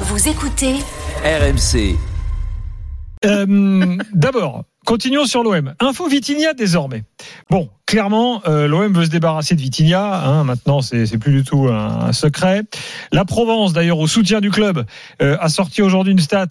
Vous 0.00 0.28
écoutez 0.28 0.74
RMC. 1.24 1.96
Euh, 3.24 3.96
D'abord, 4.14 4.64
continuons 4.84 5.24
sur 5.24 5.42
l'OM. 5.42 5.74
Info 5.80 6.06
Vitinha 6.08 6.52
désormais. 6.54 7.04
Bon, 7.50 7.70
clairement, 7.86 8.42
euh, 8.46 8.68
l'OM 8.68 8.92
veut 8.92 9.06
se 9.06 9.10
débarrasser 9.10 9.54
de 9.54 9.60
Vitinha. 9.60 10.22
Hein, 10.26 10.44
maintenant, 10.44 10.82
c'est 10.82 11.16
plus 11.18 11.32
du 11.32 11.44
tout 11.44 11.68
un, 11.68 12.06
un 12.08 12.12
secret. 12.12 12.62
La 13.12 13.24
Provence, 13.24 13.72
d'ailleurs, 13.72 13.98
au 13.98 14.06
soutien 14.06 14.40
du 14.40 14.50
club, 14.50 14.84
euh, 15.22 15.36
a 15.40 15.48
sorti 15.48 15.80
aujourd'hui 15.82 16.12
une 16.12 16.18
stat 16.18 16.48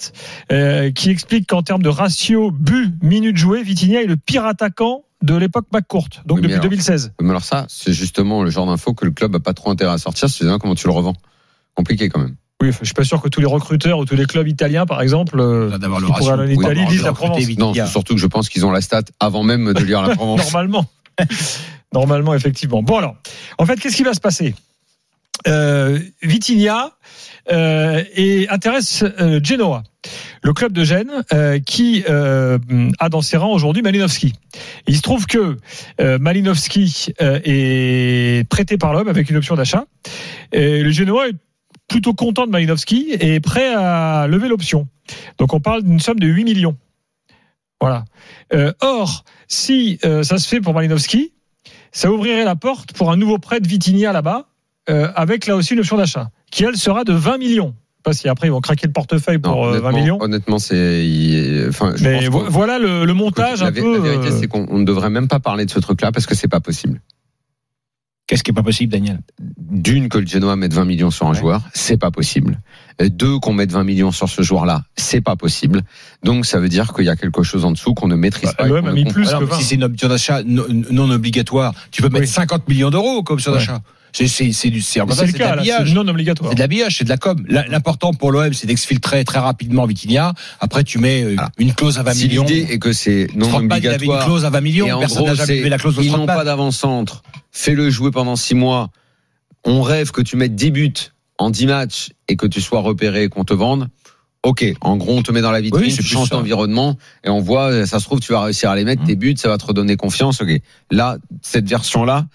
euh, 0.51 0.91
qui 0.91 1.09
explique 1.11 1.47
qu'en 1.47 1.61
termes 1.61 1.83
de 1.83 1.89
ratio 1.89 2.49
but 2.51 2.93
minutes 3.03 3.37
jouées, 3.37 3.61
Vitinha 3.63 4.01
est 4.01 4.07
le 4.07 4.17
pire 4.17 4.45
attaquant 4.45 5.03
de 5.21 5.35
l'époque 5.35 5.65
McCourt, 5.71 6.09
donc 6.25 6.37
Oui, 6.37 6.41
depuis 6.43 6.53
alors- 6.55 6.63
2016. 6.69 7.13
Mais 7.21 7.29
alors 7.29 7.43
ça, 7.43 7.65
c'est 7.69 7.93
justement 7.93 8.43
le 8.43 8.49
genre 8.49 8.65
d'info 8.65 8.93
que 8.93 9.05
le 9.05 9.11
club 9.11 9.35
a 9.35 9.39
pas 9.39 9.53
trop 9.53 9.69
intérêt 9.71 9.93
à 9.93 9.97
sortir. 9.97 10.29
C'est 10.29 10.45
bien 10.45 10.57
comment 10.59 10.75
tu 10.75 10.87
le 10.87 10.93
revends. 10.93 11.15
Compliqué 11.75 12.09
quand 12.09 12.19
même. 12.19 12.35
Oui, 12.61 12.71
je 12.79 12.85
suis 12.85 12.93
pas 12.93 13.03
sûr 13.03 13.21
que 13.21 13.27
tous 13.27 13.41
les 13.41 13.45
recruteurs 13.45 13.99
ou 13.99 14.05
tous 14.05 14.15
les 14.15 14.25
clubs 14.25 14.47
italiens, 14.47 14.85
par 14.85 15.01
exemple, 15.01 15.39
euh, 15.39 15.77
D'avoir 15.77 15.99
le 15.99 16.07
qui 16.07 16.13
pourraient 16.13 16.31
ratio. 16.31 16.43
aller 16.43 16.55
en 16.55 16.61
Italie, 16.61 16.81
Oui, 16.87 16.93
lisent 16.93 17.03
la 17.03 17.11
Provence. 17.13 17.57
Non, 17.57 17.73
c'est 17.73 17.85
surtout 17.87 18.15
que 18.15 18.21
je 18.21 18.27
pense 18.27 18.47
qu'ils 18.47 18.65
ont 18.65 18.71
la 18.71 18.81
stat 18.81 19.03
avant 19.19 19.43
même 19.43 19.73
de 19.73 19.83
lire 19.83 20.01
la 20.01 20.09
Provence. 20.15 20.39
Normalement. 20.39 20.85
Normalement, 21.93 22.33
effectivement. 22.33 22.81
Bon, 22.81 22.97
alors, 22.97 23.15
en 23.57 23.65
fait, 23.65 23.77
qu'est-ce 23.79 23.95
qui 23.97 24.03
va 24.03 24.13
se 24.13 24.21
passer? 24.21 24.55
Euh, 25.47 25.99
Vitinha 26.23 26.91
euh, 27.51 28.03
et 28.15 28.47
intéresse 28.49 29.03
euh, 29.19 29.39
Genoa, 29.43 29.83
le 30.41 30.53
club 30.53 30.71
de 30.71 30.83
Gênes, 30.83 31.11
euh, 31.33 31.59
qui 31.59 32.03
euh, 32.09 32.57
a 32.99 33.09
dans 33.09 33.21
ses 33.21 33.37
rangs 33.37 33.51
aujourd'hui 33.51 33.83
Malinowski. 33.83 34.33
Il 34.87 34.95
se 34.95 35.01
trouve 35.01 35.27
que 35.27 35.57
euh, 35.99 36.17
Malinowski 36.19 37.13
euh, 37.21 37.39
est 37.43 38.47
prêté 38.49 38.77
par 38.77 38.93
l'homme 38.93 39.09
avec 39.09 39.29
une 39.29 39.35
option 39.35 39.55
d'achat. 39.55 39.85
Et 40.53 40.81
le 40.81 40.91
Genoa 40.91 41.27
est 41.27 41.35
plutôt 41.87 42.13
content 42.13 42.45
de 42.45 42.51
Malinowski 42.51 43.11
et 43.11 43.35
est 43.35 43.39
prêt 43.39 43.73
à 43.73 44.27
lever 44.27 44.47
l'option. 44.47 44.87
Donc 45.37 45.53
on 45.53 45.59
parle 45.59 45.83
d'une 45.83 45.99
somme 45.99 46.19
de 46.19 46.27
8 46.27 46.43
millions. 46.43 46.77
Voilà. 47.81 48.05
Euh, 48.53 48.73
or, 48.81 49.23
si 49.47 49.99
euh, 50.05 50.23
ça 50.23 50.37
se 50.37 50.47
fait 50.47 50.61
pour 50.61 50.73
Malinowski, 50.73 51.33
ça 51.91 52.11
ouvrirait 52.11 52.45
la 52.45 52.55
porte 52.55 52.93
pour 52.93 53.11
un 53.11 53.17
nouveau 53.17 53.37
prêt 53.37 53.59
de 53.59 53.67
Vitinha 53.67 54.11
là-bas, 54.11 54.47
euh, 54.89 55.09
avec 55.15 55.45
là 55.47 55.55
aussi 55.55 55.73
une 55.73 55.79
option 55.79 55.97
d'achat, 55.97 56.29
qui 56.51 56.63
elle 56.63 56.77
sera 56.77 57.03
de 57.03 57.13
20 57.13 57.37
millions. 57.37 57.75
Pas 58.03 58.13
si 58.13 58.27
après 58.29 58.47
ils 58.47 58.51
vont 58.51 58.61
craquer 58.61 58.85
le 58.85 58.93
portefeuille 58.93 59.39
Non, 59.43 59.51
pour 59.51 59.65
euh, 59.65 59.79
20 59.79 59.89
honnêtement, 59.89 59.99
millions. 59.99 60.17
honnêtement, 60.21 60.59
c'est. 60.59 61.65
Enfin, 61.67 61.93
Mais 62.01 62.27
voilà 62.27 62.77
le, 62.77 63.03
le 63.03 63.13
montage 63.15 63.63
un 63.63 63.71
peu. 63.71 63.93
la 63.95 63.99
vérité, 63.99 64.29
c'est 64.31 64.47
qu'on 64.47 64.67
on 64.69 64.77
ne 64.77 64.85
devrait 64.85 65.09
même 65.09 65.27
pas 65.27 65.39
parler 65.39 65.65
de 65.65 65.71
ce 65.71 65.79
truc-là 65.79 66.11
parce 66.11 66.25
que 66.27 66.35
c'est 66.35 66.47
pas 66.47 66.59
possible. 66.59 67.01
Qu'est-ce 68.27 68.43
qui 68.43 68.49
est 68.49 68.55
pas 68.55 68.63
possible, 68.63 68.91
Daniel? 68.91 69.19
D'une, 69.59 70.09
que 70.09 70.17
le 70.17 70.25
Genoa 70.25 70.55
mette 70.55 70.73
20 70.73 70.85
millions 70.85 71.11
sur 71.11 71.27
un 71.27 71.33
Ouais. 71.33 71.39
joueur, 71.39 71.61
c'est 71.73 71.97
pas 71.97 72.09
possible. 72.09 72.59
Euh, 73.01 73.09
Deux, 73.09 73.37
qu'on 73.39 73.53
mette 73.53 73.71
20 73.71 73.83
millions 73.83 74.11
sur 74.11 74.27
ce 74.29 74.41
joueur-là, 74.41 74.81
c'est 74.95 75.21
pas 75.21 75.35
possible. 75.35 75.83
Donc, 76.23 76.45
ça 76.47 76.59
veut 76.59 76.69
dire 76.69 76.91
qu'il 76.93 77.05
y 77.05 77.09
a 77.09 77.15
quelque 77.15 77.43
chose 77.43 77.65
en 77.65 77.71
dessous 77.71 77.93
qu'on 77.93 78.07
ne 78.07 78.15
maîtrise 78.15 78.49
Bah, 78.49 78.53
pas. 78.57 78.67
l'OM 78.67 78.87
a 78.87 78.91
mis 78.93 79.05
plus 79.05 79.27
Alors, 79.27 79.41
que 79.41 79.45
mais 79.45 79.51
20. 79.51 79.57
Si 79.59 79.63
c'est 79.65 79.75
une 79.75 79.83
option 79.83 80.07
d'achat 80.07 80.41
non, 80.43 80.63
non 80.89 81.09
obligatoire, 81.11 81.73
tu 81.91 82.01
peux 82.01 82.09
mettre 82.09 82.21
Oui. 82.25 82.27
50 82.27 82.67
millions 82.67 82.89
d'euros 82.89 83.21
comme 83.21 83.35
option 83.35 83.51
Ouais. 83.51 83.59
d'achat. 83.59 83.81
C'est 84.11 84.27
c'est 84.29 84.53
c'est 84.53 84.69
du 84.69 84.79
c'est 84.81 85.01
le 85.01 85.05
de 85.07 85.93
non 85.93 86.07
obligatoire. 86.07 86.49
C'est 86.49 86.55
de 86.55 86.59
l'habillage, 86.61 86.97
c'est 86.99 87.03
de 87.03 87.09
la 87.09 87.17
com. 87.17 87.43
L'important 87.49 88.13
pour 88.13 88.31
l'OM, 88.31 88.53
c'est 88.53 88.65
d'exfiltrer 88.65 89.25
très 89.25 89.39
rapidement 89.39 89.85
Vitinha. 89.85 90.33
Après, 90.61 90.85
tu 90.85 90.99
mets 90.99 91.21
euh, 91.21 91.35
Ah. 91.37 91.49
une 91.57 91.73
clause 91.73 91.99
à 91.99 92.03
20 92.03 92.13
Si 92.13 92.27
millions. 92.29 92.45
l'idée 92.45 92.73
est 92.73 92.79
que 92.79 92.93
c'est 92.93 93.27
non 93.35 93.47
Strootman, 93.49 93.77
il 93.77 93.87
avait 93.87 93.95
une 93.97 94.11
obligatoire, 94.11 94.25
clause 94.25 94.45
à 94.45 94.49
20 94.49 94.61
millions. 94.61 94.87
et 94.87 94.93
en 94.93 94.99
Personne 95.01 95.17
gros, 95.25 95.27
n'a 95.27 95.35
jamais 95.35 95.67
la 95.67 95.77
clause 95.77 95.97
de 95.97 96.01
ils 96.03 96.11
n'ont 96.13 96.25
pas 96.25 96.45
d'avant-centre, 96.45 97.23
fais-le 97.55 97.89
jouer 97.89 98.11
pendant 98.11 98.35
6 98.35 98.53
mois. 98.53 98.89
On 99.63 99.81
rêve 99.81 100.11
que 100.11 100.21
tu 100.21 100.35
mettes 100.35 100.55
10 100.55 100.71
buts 100.71 100.93
en 101.37 101.49
10 101.49 101.67
matchs 101.67 102.09
et 102.27 102.35
que 102.35 102.45
tu 102.45 102.59
sois 102.61 102.81
repéré 102.81 103.23
et 103.23 103.29
qu'on 103.29 103.45
te 103.45 103.53
vende. 103.53 103.87
Ok, 104.43 104.63
en 104.81 104.97
gros, 104.97 105.17
on 105.17 105.23
te 105.23 105.31
met 105.31 105.41
dans 105.41 105.51
la 105.51 105.61
vitrine, 105.61 105.85
Oui, 105.85 105.93
tu 105.95 106.03
changes 106.03 106.29
d'environnement 106.29 106.97
et 107.23 107.29
on 107.29 107.39
voit, 107.39 107.87
ça 107.87 107.99
se 107.99 108.05
trouve, 108.05 108.19
tu 108.19 108.31
vas 108.33 108.41
réussir 108.43 108.69
à 108.69 108.75
les 108.75 108.83
mettre, 108.83 109.01
Mhm. 109.01 109.07
tes 109.07 109.15
buts, 109.15 109.35
ça 109.37 109.47
va 109.47 109.57
te 109.57 109.65
redonner 109.65 109.95
confiance. 109.95 110.41
Ok, 110.41 110.49
là, 110.91 111.17
cette 111.41 111.67
version-là, 111.67 112.27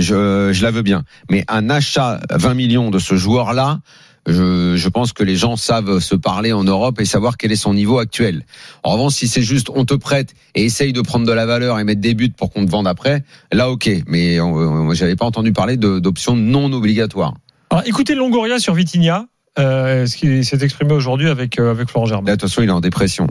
je, 0.00 0.50
je 0.52 0.62
la 0.62 0.70
veux 0.70 0.82
bien. 0.82 1.04
Mais 1.30 1.44
un 1.48 1.70
achat 1.70 2.20
à 2.28 2.36
20 2.36 2.54
millions 2.54 2.90
de 2.90 2.98
ce 2.98 3.16
joueur-là, 3.16 3.80
je, 4.26 4.76
je 4.76 4.88
pense 4.88 5.12
que 5.12 5.22
les 5.22 5.36
gens 5.36 5.56
savent 5.56 5.98
se 5.98 6.14
parler 6.14 6.52
en 6.52 6.64
Europe 6.64 7.00
et 7.00 7.04
savoir 7.04 7.36
quel 7.36 7.52
est 7.52 7.56
son 7.56 7.74
niveau 7.74 7.98
actuel. 7.98 8.44
En 8.82 8.92
revanche, 8.92 9.14
si 9.14 9.28
c'est 9.28 9.42
juste 9.42 9.68
on 9.74 9.84
te 9.84 9.94
prête 9.94 10.34
et 10.54 10.64
essaye 10.64 10.92
de 10.92 11.00
prendre 11.00 11.26
de 11.26 11.32
la 11.32 11.46
valeur 11.46 11.78
et 11.78 11.84
mettre 11.84 12.00
des 12.00 12.14
buts 12.14 12.30
pour 12.30 12.50
qu'on 12.50 12.64
te 12.64 12.70
vende 12.70 12.88
après, 12.88 13.24
là 13.52 13.70
ok. 13.70 13.90
Mais 14.06 14.40
euh, 14.40 14.94
j'avais 14.94 15.16
pas 15.16 15.26
entendu 15.26 15.52
parler 15.52 15.76
d'options 15.76 16.36
non 16.36 16.72
obligatoires. 16.72 17.34
Alors, 17.70 17.84
écoutez 17.86 18.14
Longoria 18.14 18.58
sur 18.58 18.74
Vitinha, 18.74 19.26
euh, 19.58 20.06
ce 20.06 20.16
qui 20.16 20.44
s'est 20.44 20.62
exprimé 20.62 20.92
aujourd'hui 20.92 21.28
avec, 21.28 21.58
euh, 21.58 21.70
avec 21.70 21.88
Florent 21.88 22.06
Germain. 22.06 22.24
de 22.24 22.30
toute 22.32 22.42
façon, 22.42 22.62
il 22.62 22.68
est 22.68 22.72
en 22.72 22.80
dépression. 22.80 23.26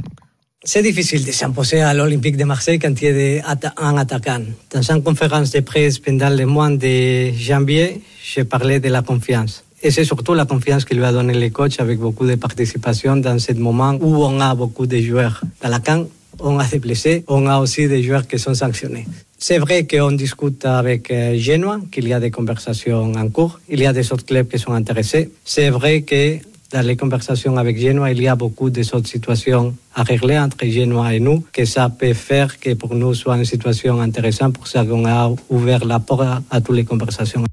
C'est 0.66 0.82
difficile 0.82 1.26
de 1.26 1.32
s'imposer 1.34 1.82
à 1.82 1.94
l'Olympique 1.94 2.38
de 2.38 2.46
Marseille 2.46 2.80
quand 2.80 2.94
il 3.02 3.18
y 3.18 3.40
a 3.40 3.74
un 3.76 3.98
attaquant. 3.98 4.40
Dans 4.72 4.92
une 4.92 5.04
conférence 5.04 5.52
de 5.52 5.60
presse 5.60 6.00
pendant 6.00 6.30
le 6.30 6.46
mois 6.46 6.70
de 6.70 7.34
janvier, 7.34 8.00
j'ai 8.24 8.46
parlé 8.46 8.80
de 8.80 8.88
la 8.88 9.02
confiance. 9.02 9.66
Et 9.82 9.92
c'est 9.92 10.06
surtout 10.06 10.34
la 10.34 10.46
confiance 10.46 10.86
que 10.86 10.96
lui 10.96 11.04
a 11.04 11.12
donné 11.12 11.34
le 11.34 11.50
coach 11.50 11.82
avec 11.82 12.00
beaucoup 12.00 12.26
de 12.26 12.36
participation 12.36 13.18
dans 13.18 13.38
ce 13.40 13.52
moment 13.52 13.98
où 14.00 14.24
on 14.24 14.40
a 14.40 14.56
beaucoup 14.56 14.88
de 14.88 15.00
joueurs. 15.02 15.42
Dans 15.62 15.68
la 15.68 15.82
camp, 15.82 16.08
on 16.40 16.58
a 16.58 16.66
des 16.66 16.80
blessés, 16.80 17.26
on 17.28 17.46
a 17.46 17.60
aussi 17.60 17.90
des 17.90 18.02
joueurs 18.02 18.26
qui 18.26 18.40
sont 18.40 18.54
sanctionnés. 18.54 19.06
C'est 19.38 19.58
vrai 19.58 19.86
qu'on 19.86 20.14
discute 20.14 20.64
avec 20.64 21.12
euh, 21.12 21.38
Genoa, 21.38 21.82
qu'il 21.92 22.08
y 22.08 22.14
a 22.14 22.22
des 22.22 22.32
conversations 22.32 23.12
en 23.12 23.28
cours, 23.28 23.60
il 23.68 23.82
y 23.82 23.86
a 23.86 23.92
des 23.92 24.14
autres 24.14 24.26
clubs 24.26 24.48
qui 24.48 24.58
sont 24.58 24.72
intéressés. 24.72 25.30
C'est 25.44 25.70
vrai 25.70 26.04
que 26.04 26.38
dans 26.74 26.82
les 26.82 26.98
conversations 26.98 27.56
avec 27.58 27.80
Genoa, 27.80 28.12
il 28.12 28.22
y 28.22 28.28
a 28.28 28.36
beaucoup 28.36 28.72
d'autres 28.72 29.08
situations 29.08 29.76
à 29.94 30.02
régler 30.02 30.40
entre 30.40 30.66
Genoa 30.66 31.14
et 31.14 31.20
nous, 31.20 31.46
que 31.54 31.66
ça 31.66 31.88
peut 31.90 32.14
faire 32.14 32.60
que 32.60 32.74
pour 32.74 32.96
nous 32.96 33.14
soit 33.14 33.38
une 33.38 33.46
situation 33.46 34.02
intéressante 34.02 34.54
pour 34.54 34.68
ça 34.68 34.84
qu'on 34.84 35.06
a 35.06 35.32
ouvert 35.50 35.86
la 35.86 36.00
porte 36.00 36.28
à, 36.50 36.62
toutes 36.62 36.76
les 36.76 36.84
conversations. 36.84 37.44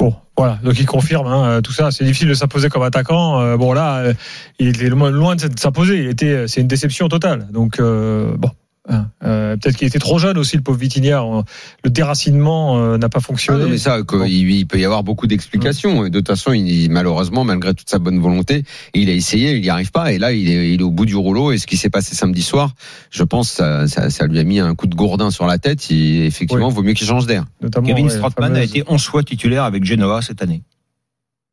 Bon, 0.00 0.14
voilà. 0.36 0.58
Donc 0.64 0.78
il 0.78 0.86
confirme 0.86 1.26
hein, 1.26 1.44
euh, 1.48 1.60
tout 1.60 1.72
ça. 1.72 1.90
C'est 1.90 2.04
difficile 2.04 2.28
de 2.28 2.34
s'imposer 2.34 2.70
comme 2.70 2.82
attaquant. 2.82 3.40
Euh, 3.40 3.56
bon 3.56 3.74
là, 3.74 3.98
euh, 3.98 4.14
il 4.58 4.82
est 4.82 4.88
loin 4.88 5.36
de 5.36 5.60
s'imposer. 5.60 6.10
C'est 6.46 6.60
une 6.60 6.66
déception 6.66 7.08
totale. 7.08 7.48
Donc 7.52 7.78
bon. 7.80 8.50
Hein, 8.88 9.06
euh, 9.24 9.56
Peut-être 9.56 9.76
qu'il 9.76 9.86
était 9.88 9.98
trop 9.98 10.18
jeune 10.18 10.36
aussi, 10.38 10.56
le 10.56 10.62
pauvre 10.62 10.78
Vitinha. 10.78 11.22
Le 11.84 11.90
déracinement 11.90 12.78
euh, 12.78 12.98
n'a 12.98 13.08
pas 13.08 13.18
Ah 13.18 13.26
fonctionné. 13.26 13.64
non, 13.64 13.70
mais 13.70 13.78
ça, 13.78 14.02
que 14.02 14.16
Bon. 14.16 14.24
il, 14.24 14.50
il 14.50 14.66
peut 14.66 14.78
y 14.78 14.84
avoir 14.84 15.02
beaucoup 15.04 15.26
d'explications. 15.26 16.04
Et 16.06 16.10
de 16.10 16.18
toute 16.18 16.28
façon, 16.28 16.52
il, 16.52 16.88
malheureusement, 16.90 17.44
malgré 17.44 17.74
toute 17.74 17.88
sa 17.90 17.98
bonne 17.98 18.18
volonté, 18.20 18.64
il 18.94 19.08
a 19.08 19.12
essayé, 19.12 19.54
il 19.56 19.62
n'y 19.62 19.68
arrive 19.70 19.90
pas. 19.90 20.12
Et 20.12 20.18
là, 20.18 20.32
il 20.32 20.48
est, 20.50 20.72
il 20.74 20.80
est 20.80 20.84
au 20.84 20.90
bout 20.90 21.06
du 21.06 21.16
rouleau. 21.16 21.52
Et 21.52 21.58
ce 21.58 21.66
qui 21.66 21.76
s'est 21.76 21.90
passé 21.90 22.14
samedi 22.14 22.42
soir, 22.42 22.74
je 23.10 23.22
pense, 23.22 23.50
ça, 23.50 23.86
ça, 23.88 24.10
ça 24.10 24.26
lui 24.26 24.38
a 24.38 24.44
mis 24.44 24.60
un 24.60 24.74
coup 24.74 24.86
de 24.86 24.94
gourdin 24.94 25.30
sur 25.30 25.46
la 25.46 25.58
tête. 25.58 25.90
Il, 25.90 26.22
effectivement, 26.22 26.68
Oui. 26.68 26.74
vaut 26.74 26.82
mieux 26.82 26.94
qu'il 26.94 27.06
change 27.06 27.26
d'air. 27.26 27.44
Kevin 27.84 28.06
ouais, 28.06 28.10
Strootman 28.10 28.52
la 28.52 28.58
a 28.60 28.62
fameuse- 28.62 28.76
été 28.76 28.84
11 28.88 29.04
fois 29.04 29.22
titulaire 29.22 29.64
avec 29.64 29.84
Genoa 29.84 30.22
cette 30.22 30.42
année. 30.42 30.62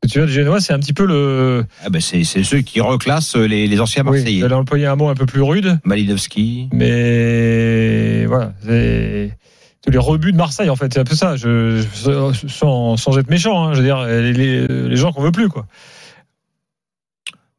Tu 0.08 0.18
vois, 0.18 0.26
le 0.26 0.32
Genoa, 0.32 0.60
c'est 0.60 0.72
un 0.72 0.78
petit 0.78 0.92
peu 0.92 1.04
le. 1.06 1.64
Ah 1.84 1.90
ben 1.90 2.00
c'est 2.00 2.24
c'est 2.24 2.42
ceux 2.42 2.60
qui 2.60 2.80
reclassent 2.80 3.36
les, 3.36 3.66
les 3.66 3.80
anciens 3.80 4.04
Oui, 4.06 4.18
Marseillais. 4.18 4.40
j'allais 4.40 4.54
employer 4.54 4.86
un 4.86 4.96
mot 4.96 5.08
un 5.08 5.14
peu 5.14 5.26
plus 5.26 5.42
rude, 5.42 5.78
Malinowski. 5.84 6.68
mais 6.72 8.24
voilà, 8.26 8.52
c'est 8.64 9.36
tous 9.84 9.90
les 9.92 9.98
rebuts 9.98 10.32
de 10.32 10.36
Marseille 10.36 10.68
en 10.70 10.76
fait, 10.76 10.92
c'est 10.92 11.00
un 11.00 11.04
peu 11.04 11.14
ça. 11.14 11.36
Je, 11.36 11.80
je- 11.94 12.46
sans, 12.48 12.96
sans 12.96 13.18
être 13.18 13.30
méchant, 13.30 13.68
hein, 13.68 13.72
je 13.74 13.78
veux 13.78 13.84
dire 13.84 14.04
les, 14.04 14.96
gens 14.96 15.12
qu'on 15.12 15.22
veut 15.22 15.30
plus 15.32 15.48
quoi. 15.48 15.66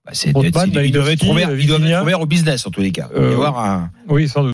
Bah, 0.06 0.12
c'est- 0.14 0.32
c'est- 0.34 0.86
ils 0.86 0.92
doivent 0.92 1.10
être 1.10 1.28
ouverts, 1.28 2.22
au 2.22 2.26
business 2.26 2.66
en 2.66 2.70
tous 2.72 2.80
les 2.82 2.92
cas. 2.92 3.10
Il 3.16 3.22
y 3.22 3.26
Euh, 3.26 3.32
avoir 3.34 3.60
un, 3.60 3.92
Oui, 4.08 4.28
sans 4.30 4.40
doute. 4.42 4.46